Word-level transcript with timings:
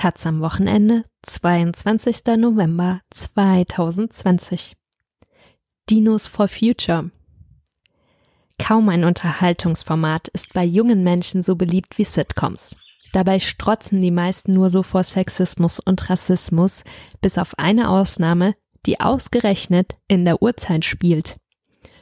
Taz 0.00 0.24
am 0.24 0.40
Wochenende, 0.40 1.04
22. 1.26 2.38
November 2.38 3.02
2020. 3.10 4.74
Dinos 5.90 6.26
for 6.26 6.48
Future. 6.48 7.10
Kaum 8.58 8.88
ein 8.88 9.04
Unterhaltungsformat 9.04 10.28
ist 10.28 10.54
bei 10.54 10.64
jungen 10.64 11.04
Menschen 11.04 11.42
so 11.42 11.54
beliebt 11.54 11.98
wie 11.98 12.04
Sitcoms. 12.04 12.76
Dabei 13.12 13.40
strotzen 13.40 14.00
die 14.00 14.10
meisten 14.10 14.54
nur 14.54 14.70
so 14.70 14.82
vor 14.82 15.02
Sexismus 15.04 15.80
und 15.80 16.08
Rassismus, 16.08 16.82
bis 17.20 17.36
auf 17.36 17.58
eine 17.58 17.90
Ausnahme, 17.90 18.54
die 18.86 19.00
ausgerechnet 19.00 19.96
in 20.08 20.24
der 20.24 20.40
Uhrzeit 20.40 20.86
spielt. 20.86 21.36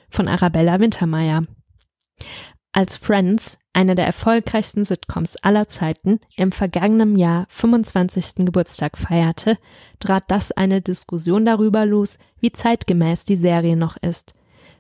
Von 0.08 0.28
Arabella 0.28 0.78
Wintermeyer. 0.78 1.46
Als 2.72 2.96
Friends, 2.96 3.58
eine 3.72 3.95
der 3.95 4.06
erfolgreichsten 4.06 4.84
Sitcoms 4.84 5.36
aller 5.36 5.68
Zeiten, 5.68 6.20
im 6.36 6.52
vergangenen 6.52 7.16
Jahr 7.16 7.46
25. 7.48 8.45
Geburtstag 8.45 8.98
feierte, 8.98 9.56
trat 10.00 10.24
das 10.28 10.52
eine 10.52 10.82
Diskussion 10.82 11.45
darüber 11.46 11.86
los, 11.86 12.18
wie 12.40 12.52
zeitgemäß 12.52 13.24
die 13.24 13.36
Serie 13.36 13.76
noch 13.76 13.96
ist. 13.96 14.34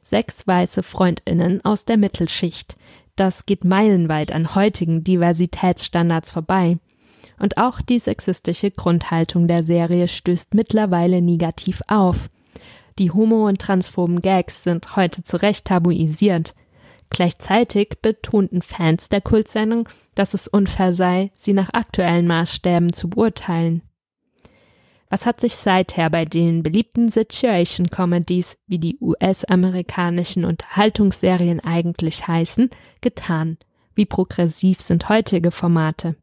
Sechs 0.04 0.46
weiße 0.46 0.82
Freundinnen 0.82 1.64
aus 1.64 1.84
der 1.84 1.96
Mittelschicht. 1.96 2.76
Das 3.16 3.46
geht 3.46 3.64
meilenweit 3.64 4.32
an 4.32 4.54
heutigen 4.54 5.02
Diversitätsstandards 5.02 6.30
vorbei. 6.30 6.78
Und 7.38 7.56
auch 7.56 7.80
die 7.80 7.98
sexistische 7.98 8.70
Grundhaltung 8.70 9.48
der 9.48 9.62
Serie 9.62 10.08
stößt 10.08 10.54
mittlerweile 10.54 11.22
negativ 11.22 11.82
auf. 11.88 12.30
Die 12.98 13.10
homo- 13.10 13.46
und 13.46 13.60
transphoben 13.60 14.20
Gags 14.20 14.64
sind 14.64 14.96
heute 14.96 15.22
zu 15.22 15.36
Recht 15.40 15.66
tabuisiert. 15.66 16.54
Gleichzeitig 17.10 17.98
betonten 18.02 18.62
Fans 18.62 19.08
der 19.08 19.20
Kultsendung, 19.20 19.88
dass 20.14 20.34
es 20.34 20.48
unfair 20.48 20.92
sei, 20.92 21.30
sie 21.34 21.52
nach 21.52 21.72
aktuellen 21.72 22.26
Maßstäben 22.26 22.92
zu 22.92 23.08
beurteilen. 23.08 23.82
Was 25.10 25.24
hat 25.24 25.40
sich 25.40 25.56
seither 25.56 26.10
bei 26.10 26.26
den 26.26 26.62
beliebten 26.62 27.08
Situation 27.08 27.88
Comedies, 27.88 28.58
wie 28.66 28.78
die 28.78 28.98
US-amerikanischen 29.00 30.44
Unterhaltungsserien 30.44 31.60
eigentlich 31.60 32.28
heißen, 32.28 32.68
getan? 33.00 33.56
Wie 33.94 34.04
progressiv 34.04 34.82
sind 34.82 35.08
heutige 35.08 35.50
Formate? 35.50 36.16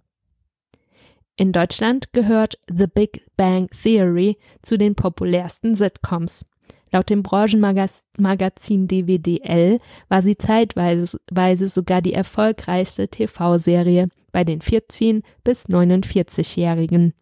In 1.35 1.51
Deutschland 1.51 2.13
gehört 2.13 2.57
The 2.69 2.87
Big 2.87 3.25
Bang 3.35 3.69
Theory 3.69 4.37
zu 4.61 4.77
den 4.77 4.95
populärsten 4.95 5.75
Sitcoms. 5.75 6.45
Laut 6.91 7.09
dem 7.09 7.23
Branchenmagazin 7.23 8.87
DWDL 8.87 9.79
war 10.07 10.21
sie 10.21 10.37
zeitweise 10.37 11.67
sogar 11.67 12.01
die 12.01 12.13
erfolgreichste 12.13 13.07
TV-Serie 13.07 14.09
bei 14.31 14.43
den 14.43 14.61
14 14.61 15.23
bis 15.43 15.67
49-Jährigen. 15.67 17.13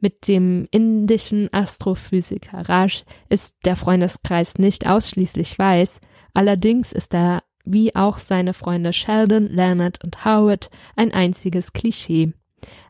Mit 0.00 0.26
dem 0.26 0.66
indischen 0.72 1.52
Astrophysiker 1.52 2.68
Raj 2.68 3.04
ist 3.28 3.54
der 3.64 3.76
Freundeskreis 3.76 4.58
nicht 4.58 4.86
ausschließlich 4.86 5.58
weiß, 5.58 6.00
allerdings 6.34 6.92
ist 6.92 7.14
er 7.14 7.44
wie 7.64 7.94
auch 7.94 8.18
seine 8.18 8.54
Freunde 8.54 8.92
Sheldon, 8.92 9.46
Leonard 9.46 10.02
und 10.02 10.24
Howard 10.24 10.70
ein 10.96 11.12
einziges 11.12 11.72
Klischee. 11.72 12.32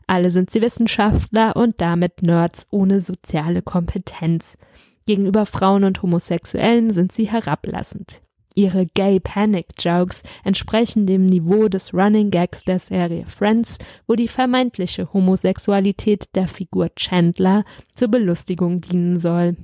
Alle 0.07 0.31
sind 0.31 0.49
sie 0.49 0.61
Wissenschaftler 0.61 1.55
und 1.55 1.79
damit 1.79 2.23
Nerds 2.23 2.65
ohne 2.71 2.99
soziale 2.99 3.61
Kompetenz. 3.61 4.57
Gegenüber 5.05 5.45
Frauen 5.45 5.83
und 5.83 6.01
Homosexuellen 6.01 6.91
sind 6.91 7.11
sie 7.11 7.29
herablassend. 7.29 8.21
Ihre 8.55 8.85
Gay 8.85 9.19
Panic 9.19 9.67
Jokes 9.79 10.21
entsprechen 10.43 11.07
dem 11.07 11.25
Niveau 11.25 11.67
des 11.69 11.93
Running 11.93 12.29
Gags 12.29 12.63
der 12.63 12.79
Serie 12.79 13.25
Friends, 13.25 13.79
wo 14.07 14.15
die 14.15 14.27
vermeintliche 14.27 15.11
Homosexualität 15.11 16.35
der 16.35 16.47
Figur 16.47 16.89
Chandler 16.95 17.63
zur 17.93 18.09
Belustigung 18.09 18.79
dienen 18.81 19.17
soll. 19.17 19.57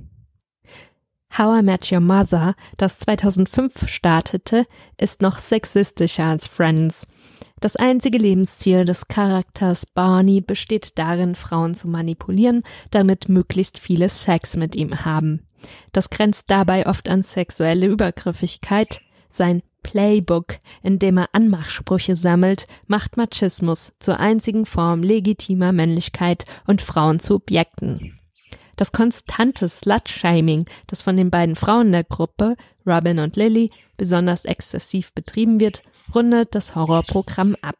How 1.36 1.60
I 1.60 1.62
Met 1.62 1.92
Your 1.92 2.00
Mother, 2.00 2.54
das 2.76 2.98
2005 2.98 3.88
startete, 3.88 4.66
ist 4.98 5.22
noch 5.22 5.38
sexistischer 5.38 6.24
als 6.24 6.48
Friends. 6.48 7.06
Das 7.60 7.76
einzige 7.76 8.18
Lebensziel 8.18 8.84
des 8.84 9.06
Charakters 9.06 9.86
Barney 9.86 10.40
besteht 10.40 10.98
darin, 10.98 11.34
Frauen 11.34 11.74
zu 11.74 11.88
manipulieren, 11.88 12.62
damit 12.90 13.28
möglichst 13.28 13.78
viele 13.78 14.08
Sex 14.08 14.56
mit 14.56 14.74
ihm 14.74 15.04
haben. 15.04 15.46
Das 15.92 16.10
grenzt 16.10 16.50
dabei 16.50 16.86
oft 16.86 17.08
an 17.08 17.22
sexuelle 17.22 17.86
Übergriffigkeit. 17.86 19.00
Sein 19.28 19.62
Playbook, 19.82 20.58
in 20.82 20.98
dem 20.98 21.18
er 21.18 21.28
Anmachsprüche 21.32 22.16
sammelt, 22.16 22.66
macht 22.86 23.16
Machismus 23.16 23.92
zur 23.98 24.18
einzigen 24.20 24.66
Form 24.66 25.02
legitimer 25.02 25.72
Männlichkeit 25.72 26.44
und 26.66 26.82
Frauen 26.82 27.20
zu 27.20 27.36
Objekten. 27.36 28.19
Das 28.80 28.92
konstante 28.92 29.68
Slut-Shaming, 29.68 30.64
das 30.86 31.02
von 31.02 31.14
den 31.14 31.30
beiden 31.30 31.54
Frauen 31.54 31.92
der 31.92 32.02
Gruppe, 32.02 32.56
Robin 32.86 33.18
und 33.18 33.36
Lily, 33.36 33.70
besonders 33.98 34.46
exzessiv 34.46 35.12
betrieben 35.12 35.60
wird, 35.60 35.82
rundet 36.14 36.54
das 36.54 36.74
Horrorprogramm 36.74 37.56
ab. 37.60 37.76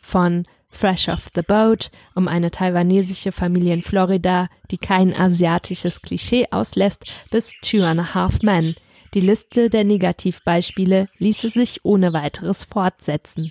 Von 0.00 0.46
Fresh 0.68 1.08
off 1.08 1.30
the 1.34 1.42
Boat 1.42 1.90
um 2.14 2.28
eine 2.28 2.52
taiwanesische 2.52 3.32
Familie 3.32 3.74
in 3.74 3.82
Florida, 3.82 4.48
die 4.70 4.78
kein 4.78 5.12
asiatisches 5.12 6.00
Klischee 6.00 6.46
auslässt, 6.52 7.26
bis 7.32 7.50
Two 7.60 7.82
and 7.82 7.98
a 7.98 8.14
Half 8.14 8.42
Men. 8.42 8.76
Die 9.14 9.20
Liste 9.20 9.68
der 9.68 9.82
Negativbeispiele 9.82 11.08
ließe 11.18 11.48
sich 11.48 11.84
ohne 11.84 12.12
weiteres 12.12 12.62
fortsetzen. 12.62 13.50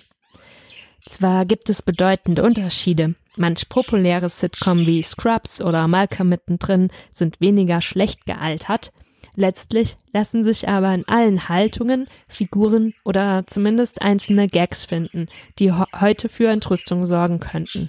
Zwar 1.06 1.46
gibt 1.46 1.68
es 1.68 1.82
bedeutende 1.82 2.42
Unterschiede. 2.42 3.14
Manch 3.36 3.68
populäre 3.68 4.28
Sitcom 4.28 4.86
wie 4.86 5.02
Scrubs 5.02 5.60
oder 5.60 5.88
Malcolm 5.88 6.28
mittendrin 6.28 6.88
sind 7.12 7.40
weniger 7.40 7.80
schlecht 7.80 8.26
gealtert, 8.26 8.92
Letztlich 9.34 9.96
lassen 10.12 10.44
sich 10.44 10.68
aber 10.68 10.92
in 10.94 11.08
allen 11.08 11.48
Haltungen 11.48 12.06
Figuren 12.28 12.92
oder 13.04 13.44
zumindest 13.46 14.02
einzelne 14.02 14.46
Gags 14.46 14.84
finden, 14.84 15.28
die 15.58 15.72
heute 15.72 16.28
für 16.28 16.48
Entrüstung 16.48 17.06
sorgen 17.06 17.40
könnten. 17.40 17.88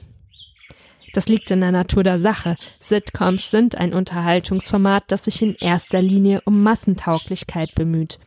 Das 1.14 1.28
liegt 1.28 1.52
in 1.52 1.62
der 1.62 1.72
Natur 1.72 2.04
der 2.04 2.20
Sache. 2.20 2.56
Sitcoms 2.80 3.52
sind 3.52 3.76
ein 3.76 3.94
Unterhaltungsformat, 3.94 5.04
das 5.10 5.26
sich 5.26 5.42
in 5.42 5.56
erster 5.56 6.02
Linie 6.02 6.42
um 6.46 6.64
Massentauglichkeit 6.64 7.76
bemüht. 7.76 8.20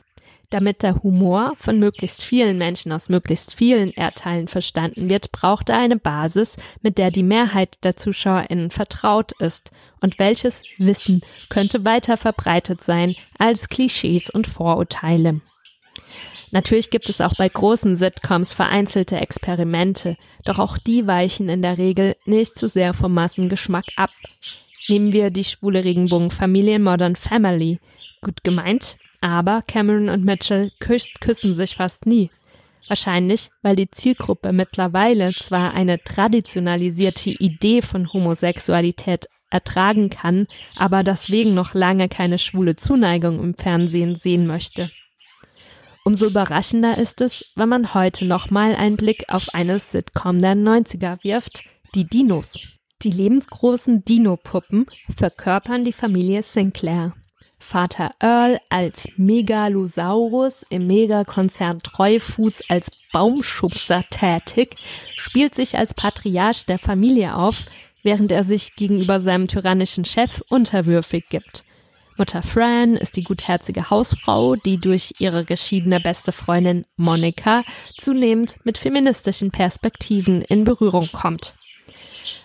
Damit 0.51 0.83
der 0.83 1.03
Humor 1.03 1.55
von 1.57 1.81
möglichst 1.81 2.23
vielen 2.23 2.57
Menschen 2.57 2.93
aus 2.93 3.09
möglichst 3.09 3.55
vielen 3.55 3.91
Erdteilen 3.93 4.47
verstanden 4.47 5.09
wird, 5.09 5.33
braucht 5.33 5.69
er 5.69 5.79
eine 5.79 5.97
Basis, 5.97 6.57
mit 6.83 6.99
der 6.99 7.11
die 7.11 7.25
Mehrheit 7.25 7.83
der 7.83 7.97
ZuschauerInnen 7.97 8.71
vertraut 8.71 9.33
ist. 9.41 9.73
Und 10.01 10.19
welches 10.21 10.63
Wissen 10.79 11.23
könnte 11.49 11.85
weiter 11.85 12.17
verbreitet 12.17 12.85
sein 12.85 13.17
als 13.39 13.69
Klischees 13.69 14.31
und 14.31 14.47
Vorurteile? 14.47 15.41
Natürlich 16.53 16.91
gibt 16.91 17.09
es 17.09 17.21
auch 17.21 17.35
bei 17.35 17.49
großen 17.49 17.97
Sitcoms 17.97 18.53
vereinzelte 18.53 19.17
Experimente, 19.17 20.17
doch 20.45 20.61
auch 20.61 20.79
die 20.79 21.09
weichen 21.09 21.49
in 21.49 21.61
der 21.61 21.77
Regel 21.77 22.17
nicht 22.25 22.57
zu 22.57 22.69
sehr 22.69 22.95
vom 22.95 23.15
Massengeschmack 23.15 23.87
ab. 23.97 24.11
Nehmen 24.89 25.13
wir 25.13 25.31
die 25.31 25.43
schwule 25.43 25.85
Regenbogenfamilie 25.85 26.79
Modern 26.79 27.17
Family. 27.17 27.81
Gut 28.23 28.45
gemeint, 28.45 28.97
aber 29.21 29.63
Cameron 29.67 30.09
und 30.09 30.25
Mitchell 30.25 30.73
küssen 30.81 31.55
sich 31.55 31.77
fast 31.77 32.07
nie. 32.07 32.31
Wahrscheinlich, 32.89 33.51
weil 33.63 33.77
die 33.77 33.91
Zielgruppe 33.91 34.53
mittlerweile 34.53 35.29
zwar 35.29 35.75
eine 35.75 36.03
traditionalisierte 36.03 37.31
Idee 37.31 37.83
von 37.83 38.13
Homosexualität 38.13 39.27
ertragen 39.51 40.11
kann, 40.11 40.47
aber 40.77 41.03
deswegen 41.03 41.55
noch 41.55 41.75
lange 41.75 42.09
keine 42.09 42.39
schwule 42.39 42.77
Zuneigung 42.77 43.41
im 43.41 43.55
Fernsehen 43.55 44.17
sehen 44.17 44.47
möchte. 44.47 44.91
Umso 46.05 46.27
überraschender 46.27 46.99
ist 46.99 47.21
es, 47.21 47.53
wenn 47.57 47.69
man 47.69 47.93
heute 47.93 48.27
nochmal 48.27 48.77
einen 48.77 48.97
Blick 48.97 49.25
auf 49.29 49.49
eine 49.55 49.81
Sitcom 49.81 50.39
der 50.39 50.55
90er 50.55 51.23
wirft, 51.25 51.65
die 51.97 52.05
Dinos. 52.05 52.55
Die 53.03 53.11
lebensgroßen 53.11 54.05
Dino-Puppen 54.05 54.87
verkörpern 55.17 55.85
die 55.85 55.93
Familie 55.93 56.43
Sinclair. 56.43 57.13
Vater 57.67 58.13
Earl 58.21 58.61
als 58.69 59.09
Megalosaurus 59.17 60.65
im 60.71 60.87
Megakonzern 60.87 61.81
Treufuß 61.81 62.63
als 62.69 62.93
Baumschubser 63.13 64.05
tätig, 64.09 64.77
spielt 65.17 65.57
sich 65.57 65.77
als 65.77 65.93
Patriarch 65.93 66.65
der 66.67 66.79
Familie 66.79 67.35
auf, 67.35 67.65
während 68.05 68.31
er 68.31 68.45
sich 68.45 68.77
gegenüber 68.77 69.19
seinem 69.19 69.49
tyrannischen 69.49 70.05
Chef 70.05 70.43
unterwürfig 70.49 71.29
gibt. 71.29 71.65
Mutter 72.17 72.45
Fran 72.45 72.95
ist 72.95 73.17
die 73.17 73.25
gutherzige 73.25 73.91
Hausfrau, 73.91 74.55
die 74.55 74.79
durch 74.79 75.15
ihre 75.19 75.45
geschiedene 75.45 75.99
beste 75.99 76.31
Freundin 76.31 76.87
Monika 76.97 77.65
zunehmend 77.99 78.59
mit 78.63 78.79
feministischen 78.79 79.51
Perspektiven 79.51 80.41
in 80.41 80.63
Berührung 80.63 81.09
kommt. 81.13 81.57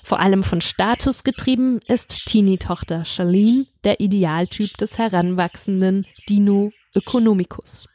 Vor 0.03 0.19
allem 0.19 0.43
von 0.43 0.61
Status 0.61 1.23
getrieben 1.23 1.79
ist 1.87 2.27
Teenie-Tochter 2.27 3.05
Charlene 3.05 3.65
der 3.83 3.99
Idealtyp 3.99 4.77
des 4.77 4.97
heranwachsenden 4.97 6.05
Dino 6.27 6.71
Ökonomicus. 6.95 7.87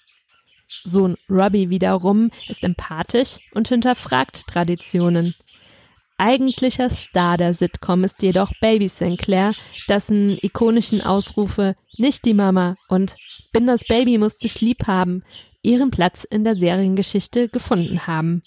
Sohn 0.68 1.16
Robbie 1.30 1.70
wiederum 1.70 2.30
ist 2.48 2.64
empathisch 2.64 3.38
und 3.54 3.68
hinterfragt 3.68 4.46
Traditionen. 4.46 5.34
Eigentlicher 6.18 6.88
Star 6.90 7.36
der 7.36 7.52
Sitcom 7.52 8.02
ist 8.02 8.22
jedoch 8.22 8.50
Baby 8.60 8.88
Sinclair, 8.88 9.52
dessen 9.88 10.38
ikonischen 10.42 11.02
Ausrufe 11.04 11.76
nicht 11.98 12.24
die 12.24 12.34
Mama 12.34 12.76
und 12.88 13.16
bin 13.52 13.66
das 13.66 13.84
Baby, 13.84 14.18
musst 14.18 14.42
dich 14.42 14.60
lieb 14.60 14.86
haben 14.86 15.22
ihren 15.66 15.90
Platz 15.90 16.24
in 16.24 16.44
der 16.44 16.54
Seriengeschichte 16.54 17.48
gefunden 17.48 18.06
haben. 18.06 18.42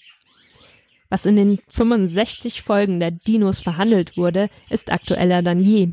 Was 1.09 1.25
in 1.25 1.35
den 1.35 1.59
65 1.69 2.61
Folgen 2.61 2.99
der 2.99 3.11
Dinos 3.11 3.61
verhandelt 3.61 4.15
wurde, 4.15 4.49
ist 4.69 4.91
aktueller 4.91 5.41
denn 5.41 5.59
je. 5.59 5.89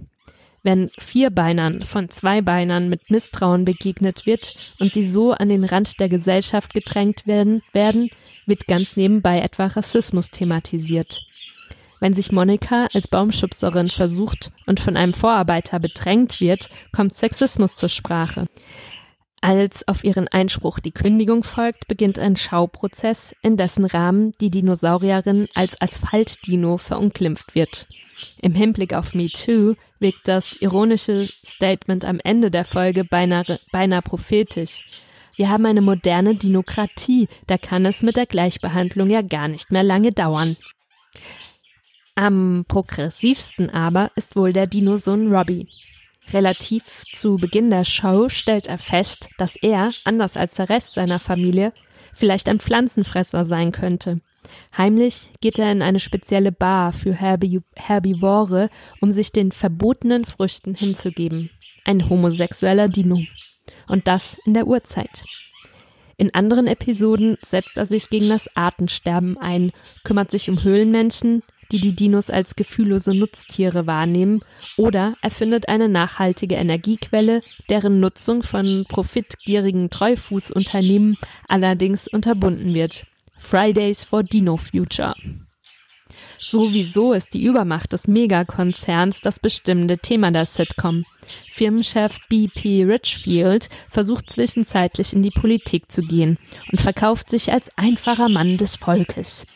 Wenn 0.63 0.91
Vierbeinern 0.99 1.83
von 1.83 2.09
Zweibeinern 2.09 2.89
mit 2.89 3.11
Misstrauen 3.11 3.65
begegnet 3.65 4.27
wird 4.27 4.75
und 4.81 4.93
sie 4.93 5.09
so 5.09 5.33
an 5.33 5.49
den 5.49 5.65
Rand 5.65 6.01
der 6.01 6.09
Gesellschaft 6.09 6.75
gedrängt 6.75 7.27
werden, 7.27 7.63
werden 7.73 8.11
wird 8.47 8.67
ganz 8.67 8.97
nebenbei 8.97 9.41
etwa 9.41 9.67
Rassismus 9.67 10.31
thematisiert. 10.31 11.23
Wenn 12.01 12.13
sich 12.13 12.31
Monika 12.31 12.89
als 12.93 13.09
Baumschubserin 13.09 13.89
versucht 13.89 14.51
und 14.67 14.81
von 14.81 14.97
einem 14.97 15.15
Vorarbeiter 15.15 15.79
bedrängt 15.79 16.41
wird, 16.41 16.69
kommt 16.93 17.15
Sexismus 17.15 17.77
zur 17.77 17.89
Sprache. 17.89 18.47
Als 19.47 19.87
auf 19.87 20.03
ihren 20.03 20.27
Einspruch 20.27 20.81
die 20.81 20.91
Kündigung 20.91 21.45
folgt, 21.45 21.87
beginnt 21.87 22.19
ein 22.19 22.35
Schauprozess, 22.35 23.33
in 23.43 23.57
dessen 23.57 23.85
Rahmen 23.85 24.35
die 24.41 24.51
Dinosaurierin 24.51 25.47
als 25.55 25.81
Asphaltdino 25.81 26.79
verunglimpft 26.79 27.55
wird. 27.55 27.87
Im 28.43 28.57
Hinblick 28.57 28.93
auf 28.93 29.15
Me 29.15 29.29
Too 29.29 29.77
wirkt 30.01 30.27
das 30.27 30.61
ironische 30.61 31.23
Statement 31.23 32.05
am 32.05 32.19
Ende 32.19 32.51
der 32.51 32.65
Folge 32.65 33.05
beinahe, 33.05 33.61
beinahe 33.71 34.03
prophetisch. 34.03 34.85
Wir 35.37 35.49
haben 35.49 35.67
eine 35.67 35.81
moderne 35.81 36.35
Dinokratie, 36.35 37.29
da 37.47 37.57
kann 37.57 37.87
es 37.87 38.03
mit 38.03 38.17
der 38.17 38.27
Gleichbehandlung 38.27 39.11
ja 39.11 39.23
gar 39.23 39.47
nicht 39.47 39.71
mehr 39.71 39.85
lange 39.85 40.11
dauern. 40.11 40.57
Am 42.17 42.65
progressivsten 42.67 43.71
aber 43.71 44.11
ist 44.17 44.35
wohl 44.35 44.53
der 44.53 44.67
Dinosohn 44.67 45.33
Robbie. 45.33 45.69
Relativ 46.33 47.05
zu 47.13 47.37
Beginn 47.37 47.71
der 47.71 47.85
Show 47.85 48.29
stellt 48.29 48.67
er 48.67 48.79
fest, 48.79 49.29
dass 49.39 49.57
er, 49.57 49.91
anders 50.05 50.37
als 50.37 50.55
der 50.55 50.69
Rest 50.69 50.95
seiner 50.95 51.21
Familie, 51.21 51.73
vielleicht 52.15 52.49
ein 52.49 52.59
Pflanzenfresser 52.59 53.45
sein 53.45 53.73
könnte. 53.73 54.21
Heimlich 54.77 55.31
geht 55.41 55.59
er 55.59 55.71
in 55.73 55.83
eine 55.83 56.01
spezielle 56.01 56.53
Bar 56.53 56.93
für 56.93 57.13
Herbi 57.13 57.61
Herbivore, 57.77 58.71
um 59.01 59.13
sich 59.13 59.33
den 59.33 59.53
verbotenen 59.53 60.25
Früchten 60.25 60.75
hinzugeben. 60.75 61.51
Ein 61.85 62.09
homosexueller 62.09 62.89
Dino. 62.89 63.21
Und 63.89 64.09
das 64.09 64.39
in 64.45 64.55
der 64.55 64.67
Urzeit. 64.67 65.25
In 66.17 66.35
anderen 66.35 66.67
Episoden 66.67 67.37
setzt 67.47 67.77
er 67.77 67.87
sich 67.87 68.09
gegen 68.09 68.29
das 68.29 68.49
Artensterben 68.57 69.37
ein, 69.37 69.73
kümmert 70.03 70.31
sich 70.31 70.49
um 70.49 70.63
Höhlenmenschen, 70.63 71.43
die 71.73 71.81
die 71.81 71.95
Dinos 71.95 72.31
als 72.31 72.57
gefühllose 72.57 73.15
Nutztiere 73.15 73.87
wahrnehmen, 73.87 74.43
oder 74.77 75.15
erfindet 75.23 75.69
eine 75.69 75.89
nachhaltige 75.89 76.57
Energiequelle, 76.57 77.43
deren 77.69 78.01
Nutzung 78.01 78.43
von 78.43 78.85
profitgierigen 78.89 79.91
Treufußunternehmen 79.91 81.17
allerdings 81.49 82.09
unterbunden 82.09 82.75
wird. 82.75 83.07
Fridays 83.39 84.05
for 84.05 84.23
Dino 84.23 84.57
Future. 84.57 85.15
Sowieso 86.39 87.13
ist 87.13 87.35
die 87.35 87.43
Übermacht 87.43 87.93
des 87.93 88.09
Megakonzerns 88.09 89.21
das 89.21 89.41
bestimmende 89.41 89.99
Thema 89.99 90.31
der 90.31 90.47
Sitcom. 90.47 91.05
Firmenchef 91.53 92.19
BP 92.29 92.85
Richfield 92.85 93.69
versucht 93.91 94.31
zwischenzeitlich 94.31 95.13
in 95.13 95.23
die 95.23 95.31
Politik 95.31 95.91
zu 95.91 96.03
gehen 96.03 96.39
und 96.71 96.81
verkauft 96.81 97.31
sich 97.31 97.53
als 97.53 97.71
einfacher 97.77 98.29
Mann 98.29 98.59
des 98.59 98.77
Volkes. 98.77 99.47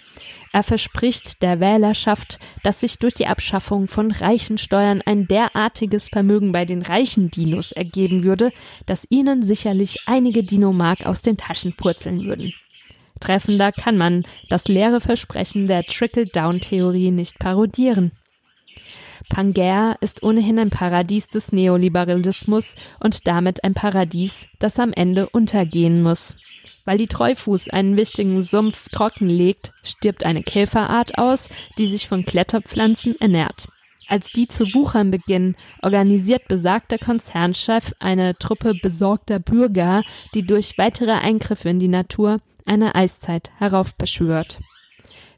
Er 0.53 0.65
verspricht 0.65 1.43
der 1.43 1.61
Wählerschaft, 1.61 2.41
dass 2.65 2.81
sich 2.81 2.99
durch 2.99 3.15
die 3.15 3.29
Abschaffung 3.29 3.87
von 3.87 4.11
reichen 4.11 4.59
Steuern 4.59 5.01
ein 5.05 5.29
derartiges 5.29 6.09
Vermögen 6.09 6.51
bei 6.51 6.65
den 6.65 6.83
reichen 6.83 7.31
Dinos 7.31 7.71
ergeben 7.71 8.25
würde, 8.25 8.51
dass 8.87 9.07
ihnen 9.11 9.45
sicherlich 9.45 10.01
einige 10.07 10.43
Dinomark 10.43 11.07
aus 11.07 11.23
den 11.23 11.37
Taschen 11.37 11.75
purzeln 11.77 12.25
würden. 12.25 12.53
Treffender 13.21 13.71
kann 13.71 13.97
man 13.97 14.25
das 14.49 14.67
leere 14.67 15.01
Versprechen 15.01 15.69
der 15.69 15.85
Trickle-Down-Theorie 15.85 17.13
nicht 17.13 17.39
parodieren. 17.39 18.13
Pangea 19.31 19.97
ist 20.01 20.23
ohnehin 20.23 20.59
ein 20.59 20.69
Paradies 20.69 21.29
des 21.29 21.53
Neoliberalismus 21.53 22.75
und 22.99 23.27
damit 23.27 23.65
ein 23.65 23.73
Paradies, 23.73 24.49
das 24.59 24.79
am 24.79 24.93
Ende 24.93 25.31
untergehen 25.31 26.03
muss. 26.03 26.37
Weil 26.85 26.99
die 26.99 27.07
Treufuß 27.07 27.69
einen 27.71 27.97
wichtigen 27.97 28.43
Sumpf 28.43 28.91
trockenlegt, 28.91 29.73
stirbt 29.83 30.25
eine 30.25 30.43
Käferart 30.43 31.17
aus, 31.17 31.49
die 31.79 31.87
sich 31.87 32.09
von 32.09 32.27
Kletterpflanzen 32.27 33.19
ernährt. 33.21 33.69
Als 34.09 34.33
die 34.33 34.49
zu 34.49 34.75
wuchern 34.75 35.13
beginnen, 35.13 35.57
organisiert 35.83 36.49
besagter 36.49 36.99
Konzernchef 36.99 37.95
eine 38.01 38.37
Truppe 38.37 38.75
besorgter 38.75 39.39
Bürger, 39.39 40.03
die 40.35 40.43
durch 40.43 40.77
weitere 40.77 41.13
Eingriffe 41.13 41.69
in 41.69 41.79
die 41.79 41.89
Natur 41.89 42.41
eine 42.67 42.97
Eiszeit 42.97 43.53
heraufbeschwört. 43.59 44.59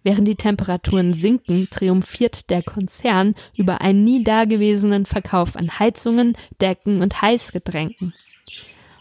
Während 0.02 0.26
die 0.26 0.36
Temperaturen 0.36 1.12
sinken, 1.12 1.68
triumphiert 1.70 2.50
der 2.50 2.62
Konzern 2.62 3.34
über 3.56 3.80
einen 3.80 4.04
nie 4.04 4.24
dagewesenen 4.24 5.06
Verkauf 5.06 5.56
an 5.56 5.78
Heizungen, 5.78 6.36
Decken 6.60 7.02
und 7.02 7.22
Heißgetränken. 7.22 8.12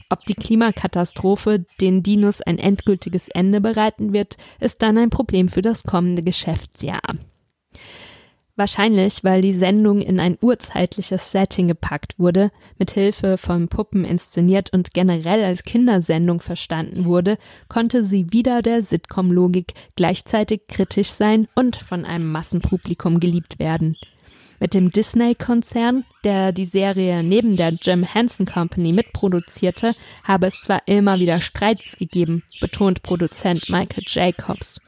Ob 0.10 0.22
die 0.26 0.36
Klimakatastrophe 0.36 1.66
den 1.80 2.04
Dinos 2.04 2.42
ein 2.42 2.60
endgültiges 2.60 3.30
Ende 3.30 3.62
bereiten 3.62 4.12
wird, 4.14 4.38
ist 4.60 4.82
dann 4.82 4.98
ein 4.98 5.10
Problem 5.10 5.48
für 5.48 5.62
das 5.62 5.84
kommende 5.84 6.22
Geschäftsjahr. 6.22 7.16
Wahrscheinlich, 8.62 9.24
weil 9.24 9.42
die 9.42 9.56
Sendung 9.56 10.02
in 10.02 10.20
ein 10.20 10.38
urzeitliches 10.40 11.32
Setting 11.32 11.68
gepackt 11.68 12.20
wurde, 12.20 12.52
mit 12.78 12.92
Hilfe 12.92 13.40
von 13.40 13.70
Puppen 13.70 14.06
inszeniert 14.06 14.72
und 14.72 14.94
generell 14.94 15.44
als 15.44 15.64
Kindersendung 15.64 16.42
verstanden 16.42 17.06
wurde, 17.06 17.40
konnte 17.70 18.04
sie 18.04 18.32
wieder 18.32 18.62
der 18.62 18.84
Sitcom-Logik 18.84 19.74
gleichzeitig 19.96 20.68
kritisch 20.68 21.10
sein 21.10 21.48
und 21.56 21.76
von 21.76 22.06
einem 22.06 22.32
Massenpublikum 22.32 23.20
geliebt 23.20 23.58
werden. 23.58 23.98
Mit 24.60 24.76
dem 24.76 24.92
Disney-Konzern, 24.92 26.06
der 26.24 26.52
die 26.52 26.66
Serie 26.66 27.24
neben 27.24 27.56
der 27.56 27.74
Jim 27.82 28.04
Henson 28.04 28.46
Company 28.46 28.94
mitproduzierte, 28.94 29.96
habe 30.24 30.46
es 30.46 30.62
zwar 30.62 30.88
immer 30.88 31.18
wieder 31.18 31.40
Streits 31.40 31.98
gegeben, 31.98 32.44
betont 32.60 33.02
Produzent 33.02 33.72
Michael 33.72 34.04
Jacobs. 34.06 34.80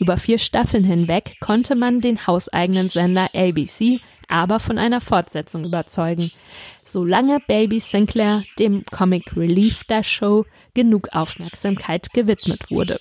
Über 0.00 0.16
vier 0.16 0.38
Staffeln 0.38 0.82
hinweg 0.82 1.36
konnte 1.40 1.76
man 1.76 2.00
den 2.00 2.26
hauseigenen 2.26 2.88
Sender 2.88 3.28
ABC 3.34 4.00
aber 4.30 4.60
von 4.60 4.78
einer 4.78 5.00
Fortsetzung 5.00 5.64
überzeugen, 5.64 6.30
solange 6.86 7.40
Baby 7.46 7.80
Sinclair 7.80 8.44
dem 8.58 8.84
Comic 8.86 9.36
Relief 9.36 9.84
der 9.84 10.04
Show 10.04 10.46
genug 10.72 11.08
Aufmerksamkeit 11.12 12.12
gewidmet 12.12 12.70
wurde. 12.70 13.00